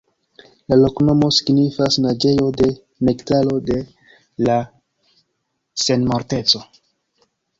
[0.71, 2.69] La loknomo signifas: "Naĝejo de
[3.09, 3.77] Nektaro de
[4.49, 4.57] la
[5.85, 6.63] Senmorteco".